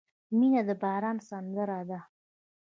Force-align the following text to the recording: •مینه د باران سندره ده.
•مینه 0.37 0.61
د 0.67 0.69
باران 0.81 1.17
سندره 1.27 1.79
ده. 1.89 1.99